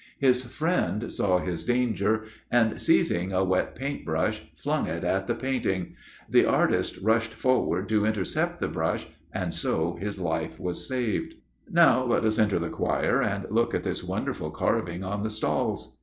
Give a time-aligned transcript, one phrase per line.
[0.17, 5.35] His friend saw his danger, and, seizing a wet paint brush, flung it at the
[5.35, 5.93] painting.
[6.27, 11.35] The artist rushed forward to intercept the brush, and so his life was saved.
[11.69, 15.99] Now let us enter the choir, and look at this wonderful carving on the stalls.